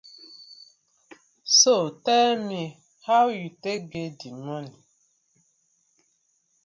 So 1.59 1.99
tell 2.03 2.35
me, 2.49 2.61
how 3.07 3.23
yu 3.35 3.47
tak 3.63 3.79
get 3.91 4.11
di 4.19 4.29
moni? 4.43 4.75